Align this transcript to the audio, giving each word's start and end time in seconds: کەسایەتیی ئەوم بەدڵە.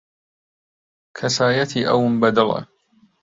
کەسایەتیی 1.17 1.87
ئەوم 1.89 2.13
بەدڵە. 2.21 2.61